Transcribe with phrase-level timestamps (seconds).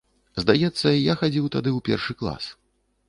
[0.43, 2.43] Здаецца, я хадзіў тады ў першы клас.